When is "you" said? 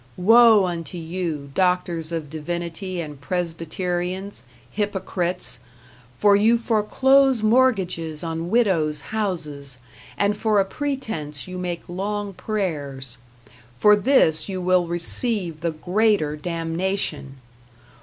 0.97-1.51, 6.35-6.57, 11.47-11.59, 14.49-14.59